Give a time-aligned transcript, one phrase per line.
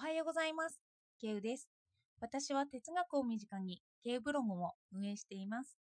[0.00, 0.80] おはようございます。
[1.20, 1.68] ケウです。
[2.22, 5.76] 私は哲学を身近にケウブログを運営しています。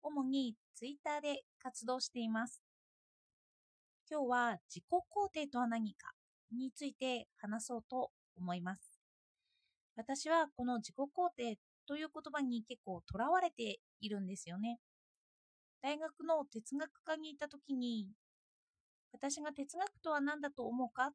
[0.00, 2.62] 主にツイッターで活動しています。
[4.08, 6.12] 今日は自己肯定とは何か
[6.56, 9.00] について話そうと思います。
[9.96, 14.78] 私はこの自己肯定という言葉に結構とらわれているんですよね。
[15.82, 18.06] 大学の哲学科にいた時に
[19.12, 21.10] 私が哲学とは何だと思うか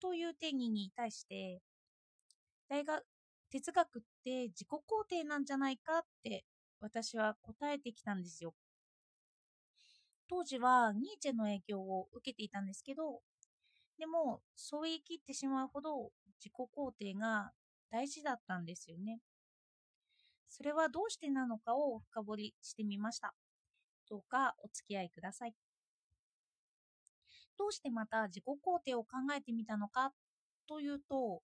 [0.00, 1.60] という定義に対して
[2.72, 3.04] 大学
[3.50, 6.46] 哲学って自己肯定なんじゃないかって
[6.80, 8.54] 私は答えてきたんですよ。
[10.26, 13.20] 当時はニーチェの影響を受けていたんですけど
[13.98, 17.50] でもそう言い切ってしまうほど自己肯定が
[17.90, 19.18] 大事だったんですよね。
[20.48, 23.34] それはどうしてなのかを深掘りしてみました。
[24.08, 25.54] どうかお付き合いください。
[27.58, 30.14] どうしてまた自己肯定を考えてみたのか
[30.66, 31.42] というと、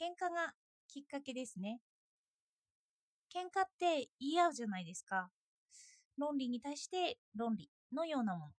[0.00, 0.54] 喧嘩が
[0.92, 1.80] きっかけですね。
[3.34, 5.30] 喧嘩って言い合うじゃないですか。
[6.18, 8.52] 論理に対して論理のようなもの。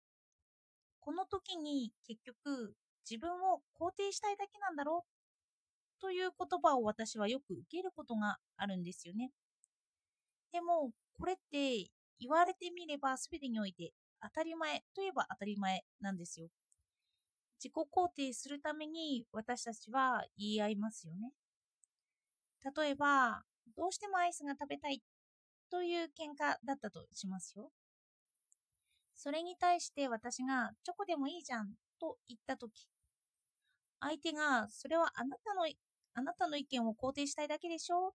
[1.01, 2.75] この時に結局
[3.09, 9.31] 自分を肯定したいだけなんだろうという言葉を私はよく受けることがあるんですよね。
[10.53, 16.49] でもこれって言われてみれば全てにおいて当たり前といえば当たり前なんですよ。
[17.63, 21.33] 自己肯定するために私たちは言い合いますよね。
[22.77, 23.43] 例えば、
[23.77, 25.03] どうしてもアイスが食べたい
[25.71, 27.71] という喧嘩だったとしますよ。
[29.15, 32.89] それに対して私がチョコでもいいじゃんと言ったとき、
[34.01, 35.65] 相手がそれはあなたの
[36.15, 38.15] あなたの意見を肯定したいだけでしょ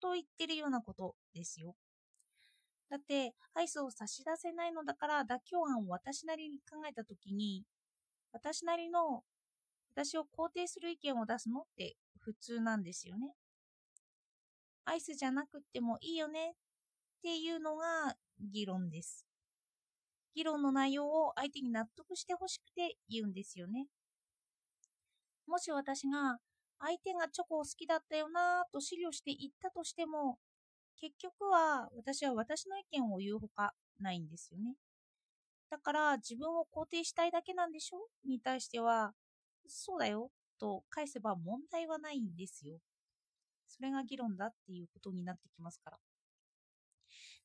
[0.00, 1.74] と言ってるようなことですよ。
[2.90, 7.64] だってアイスを差し出せないのだから妥協案を私なりに考えたときに
[8.32, 9.22] 私なりの
[9.94, 11.60] 私を肯定する意見を出すの？
[11.60, 13.32] って普通なんですよね。
[14.86, 16.52] アイスじゃなくってもいいよねっ
[17.22, 19.26] ていうのが議論です。
[20.34, 23.88] 議論の内容を相手に納得してほしくて言うんですよね。
[25.46, 26.38] もし私が
[26.78, 30.38] 相手がチョコを好きだったよなぁと資料して言ったとしても
[31.00, 34.74] 結局は私は私の意見を言うほかないんですよね。
[35.68, 37.96] だから自分を肯定したいだけなんでしょ？
[38.24, 39.12] に対しては
[39.66, 40.30] そうだよ
[40.60, 42.78] と返せば問題はないんですよ。
[43.76, 45.98] それが議論だっていうことになってきますから。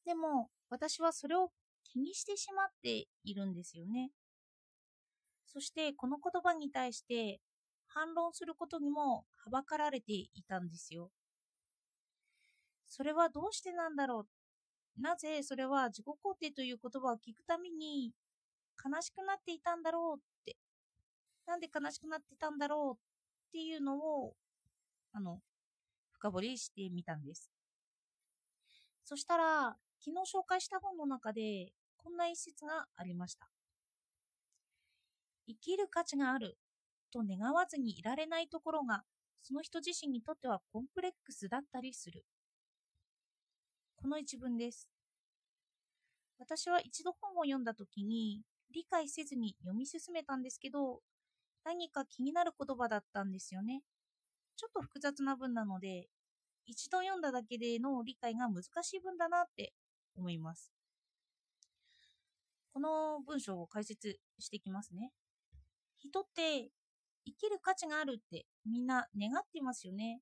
[0.06, 1.52] でも私はそれを
[1.84, 4.12] 気にしてしまっているんですよね。
[5.46, 7.42] そしてこの言葉に対して
[7.88, 11.12] 反論することにもはばかられていたんですよ。
[12.88, 14.26] それはどうしてなんだろ
[14.98, 15.02] う？
[15.02, 18.14] なぜそれは自己肯定という言葉を聞くために
[18.84, 20.58] 悲しくなっていたんだろうって？
[21.46, 24.34] なんで悲しくなってたんだろうっていうのを
[25.14, 25.40] あの
[26.22, 27.50] 深掘りしてみたんです
[29.04, 33.50] そしたら昨日紹介した本の中でこんな一節がありました
[35.48, 36.58] 生きる価値がある
[37.12, 39.02] と願わずにいられないところが
[39.42, 42.24] その人自身にとってはコンプレックスだったりする
[44.02, 44.90] この一文です。
[46.40, 48.42] 私は一度本を読んだ時に
[48.74, 51.02] 理解せずに読み進めたんですけど、
[51.64, 53.84] 何か気になる言葉だったんですよね。
[54.56, 56.08] ちょっと複雑な文なので、
[56.66, 59.74] 一度読んだだけでの理解が難しい文だなって
[60.16, 60.72] 思います。
[62.74, 65.12] この文章を解説していきますね。
[66.00, 66.70] 人って
[67.26, 70.22] 生きる価値があるってみんな願ってますよね。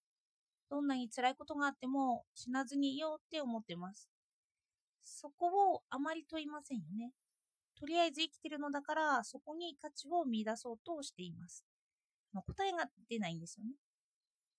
[0.70, 4.10] どんなに辛いことがあっても死なずにいようって思ってます。
[5.02, 7.12] そこをあまり問いませんよね。
[7.80, 11.64] とりあえず生きてるのだからそこに価値を見出そうとしています。
[12.34, 13.72] ま答えが出ないんですよね。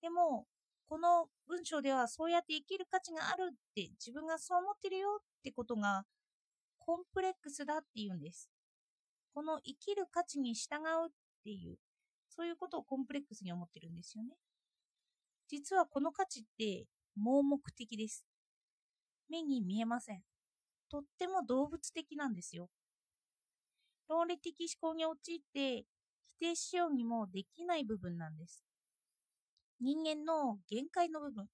[0.00, 0.46] でも、
[0.88, 6.04] この文章ではそうやって生きる価値があるって自分がそう思ってるよってことが
[6.78, 8.50] コンプレックスだって言うんです。
[9.32, 11.10] この生きる価値に従うっ
[11.44, 11.76] ていう、
[12.28, 14.30] そういうことをコンプレックスに思ってるんですよね。
[15.48, 16.86] 実はこの価値って
[17.16, 18.24] 盲目的です。
[19.28, 20.22] 目に見えません。
[20.90, 22.68] とっても動物的なんですよ。
[24.08, 25.84] 論理的思考に陥って
[26.38, 28.64] 否定しようにもできない部分なんです。
[29.80, 31.46] 人間の限界の部分。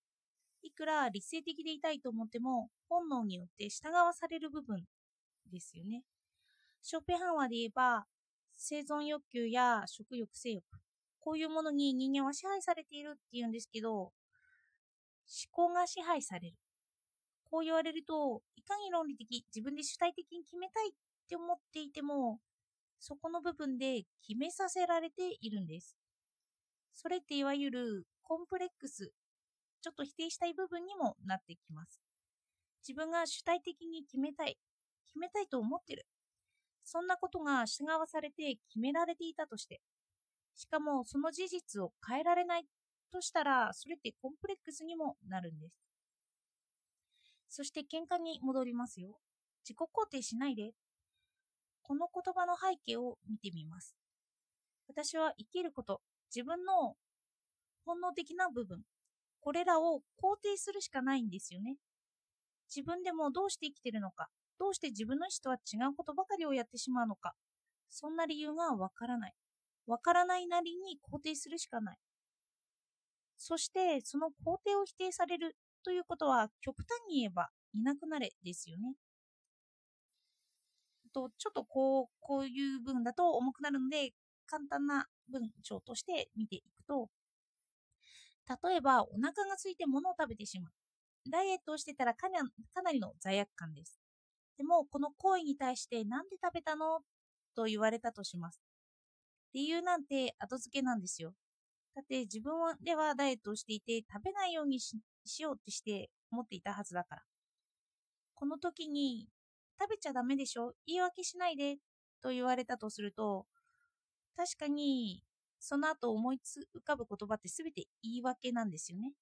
[0.63, 4.83] いくら理性的でいたいと思っても本能によって従わされる部分
[5.53, 6.03] ですよね。
[6.83, 8.07] ショペハンワで言えば
[8.57, 10.65] 生存欲求や食欲性欲
[11.27, 14.13] こういうものに人間は支配されているって言うんですけど、思
[15.51, 16.55] 考が支配される。
[17.51, 20.93] こう言われると、いかに論理的、自分で主体的に決めたいっ
[21.29, 22.39] て思っていても、
[23.01, 25.97] そこの部分で決めさせられているんです。
[26.97, 29.13] それっていわゆるコンプレックス、
[29.83, 32.01] ちょっと否定したい部分にもなってきます。
[32.83, 34.57] 自分が主体的に決めたい、
[35.07, 36.07] 決めたいと思ってる。
[36.85, 39.81] そんなことが従わされて決められていたとして、
[40.55, 42.65] しかもその事実を変えられない
[43.13, 45.79] としたら、それってコンプレックスにもなるんです。
[47.49, 49.19] そして喧嘩に戻りますよ。
[49.65, 50.73] 自己肯定しないで。
[51.83, 53.95] この言葉の背景を見てみます。
[54.89, 56.01] 私は生きること、
[56.37, 56.97] 自分の
[57.87, 58.83] 本能的な部分、
[59.41, 61.77] これらを肯定するしかないんですよね。
[62.69, 64.29] 自分でもどうして生きてるのか、
[64.59, 67.33] どうして自分の意思とは違うことばかりをやってしまうのか、
[67.89, 69.35] そんな理由がわからない。
[69.87, 71.99] わからないなりに肯定するしかない。
[73.39, 78.95] そして、その肯定を否定されるということは、極端に言えば、いなくなれですよね。
[81.17, 84.13] とちょっとこうこういう分だと重くなるので、
[84.47, 87.11] 簡単な文章として見ていくと、
[88.65, 90.73] 例えば、お腹が空いて物を食べてしまう。
[91.31, 93.99] ダイエットをしてたらかなりの罪悪感です。
[94.57, 97.01] でも、この行為に対して何で食べたの？
[97.57, 98.61] と言われたとします。
[99.55, 101.33] 理由なんて後付けなんですよ。
[101.95, 102.53] だって自分
[102.85, 104.95] ではダイエットをしていて食べないようにし
[105.41, 107.23] ようってして思っていたはずだから。
[108.35, 109.27] この時に
[109.81, 110.75] 食べちゃダメでしょ？
[110.87, 111.79] 言い訳しないで
[112.23, 113.47] と言われたとすると
[114.37, 115.23] 確かに
[115.59, 116.41] その後思い
[116.77, 119.13] 浮かぶ言葉って全て言い訳なんですよね。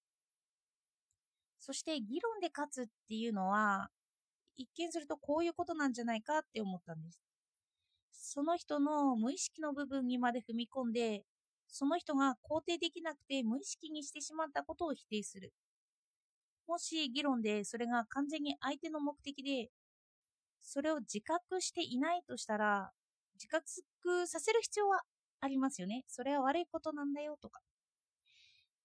[1.59, 3.89] そして議論で勝つっていうのは
[4.57, 7.23] 一見するとこういうことなんじゃないかって思ったんです。
[8.13, 11.25] その人の無意識の部分にまで踏み込んで、
[11.69, 15.53] その人が肯定できなくて無意識にしてしまったことを否定する。
[16.67, 19.71] もし議論でそれが完全に相手の目的で、
[20.63, 22.91] それを自覚していないとしたら、
[23.45, 25.03] 自覚させる必要は
[25.41, 26.05] ありますよね。
[26.09, 27.61] それは悪いことなんだよとか。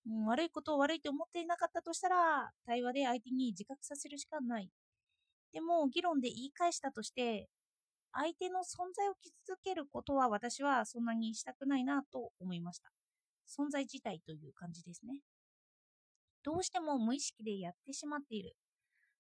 [0.05, 4.69] うん、悪いことを悪いと思っていなかったとしたら、対話で相手に自覚させるしかない。
[5.53, 7.47] でも、議論で言い返したとして、
[8.11, 12.91] 相手の存在を傷つけることは私はそんなにしたくないなと思いました。
[13.47, 15.19] 存在自体という感じですね。
[16.43, 18.55] どうしても無意識でやってしまっている。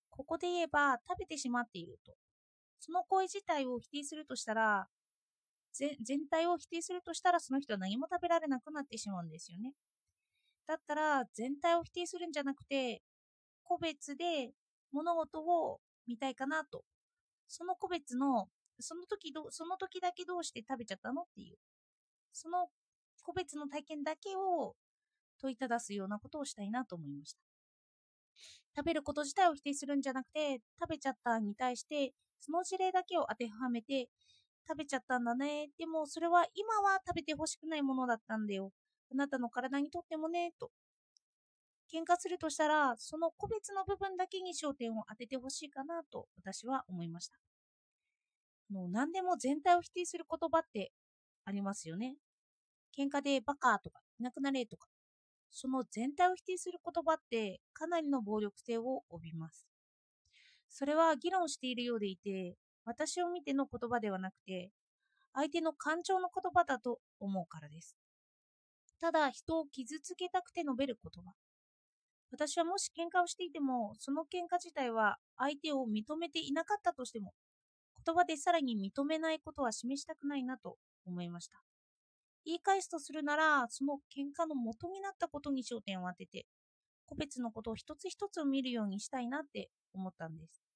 [0.09, 2.13] ここで言えば食べてしまっていると。
[2.79, 4.87] その行為自体を否定するとしたら、
[5.71, 9.73] 全体を否定するとしたらその人は何も食べられなくなってしまうんですよね。
[10.67, 13.01] だったら全体を否定するんじゃなくて、
[13.63, 14.51] 個別で
[14.91, 16.83] 物事を見たいかなと。
[17.47, 18.47] その個別の
[18.79, 21.57] その時ど、その時だけどうして食べちゃったのっていう、
[22.33, 22.69] その
[23.23, 24.75] 個別の体験だけを
[25.41, 27.39] 問いただすようなことをしたいなと思いました。
[28.75, 34.07] 食べること自体を否定するんじゃなくて、食べちゃったに対して、その事例だけを当てはめて、
[34.69, 35.69] 食べちゃったんだね。
[35.79, 38.71] でもそれは今は食べてほしくないものだったんだよ。
[39.11, 40.69] あなたの体にとってもね、と。
[41.91, 47.39] 喧嘩するとしたら、その個別の部分だけに焦点を当ててほしいかなと私は思いました。
[48.69, 50.91] もう何でも全体を否定する言葉って
[51.45, 52.17] ありますよね。
[52.95, 54.87] 喧嘩でバカとかいなくなれとか。
[55.51, 59.65] その全体を否定する言葉ってかなりの暴力性を帯びます。
[60.69, 62.55] それは議論しているようでいて、
[62.85, 64.71] 私を見ての言葉ではなくて、
[65.33, 67.95] 相手の感情の言葉だと思うからです。
[68.99, 71.31] ただ人を傷つけたくて述べる言葉。
[72.31, 77.33] 私はもし喧嘩をしていても、その喧嘩自体は相手を認めていなかったとしても、
[78.05, 81.61] 言葉でさらに認めないことは示したくないなと思いました。
[82.45, 86.45] 言い返すとするなら、その喧嘩の元になったことに焦点を当てて、
[87.05, 90.68] 個別のことを一つ一つを見るようにしたいなって思ったんです。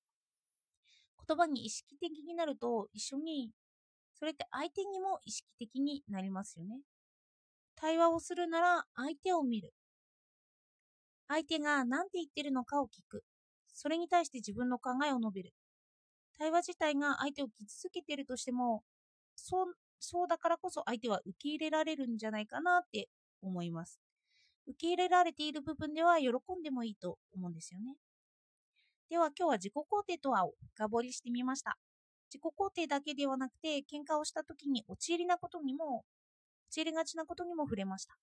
[1.27, 3.51] 言葉に意識的になると一緒に、
[4.13, 6.79] それって相手にも意識的になりますよね。
[7.75, 9.73] 対話をするなら相手を見る。
[11.27, 13.23] 相手が何て言ってるのかを聞く。
[13.73, 15.53] それに対して自分の考えを述べる。
[16.37, 18.83] 対話自体が相手を傷つけてるとしても、
[19.35, 23.07] そうそうだからこそ相手は受け入れられるんじゃないかなって
[23.41, 23.99] 思います。
[24.67, 27.95] 受け入れられている部分では喜んでもいいと思うんですよね。
[29.09, 31.77] では今日は自己肯定とはを深掘りしてみました。
[32.33, 36.03] 自己肯定だけではなくて喧嘩をした時に陥りなことにも
[36.71, 38.15] 陥りがちなことにも触れました。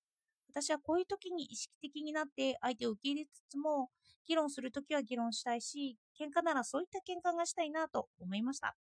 [0.53, 3.91] 私はこういう時に意識的になって相手を受け入れつつも
[4.27, 8.77] 議論するときは議論したいし、喧嘩ならそういった喧嘩がしたいなと思いました。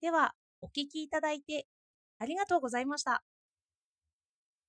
[0.00, 1.66] では、お聴きいただいて
[2.18, 3.22] ありがとうございました。